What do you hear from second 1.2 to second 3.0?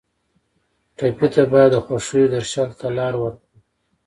ته باید د خوښیو درشل ته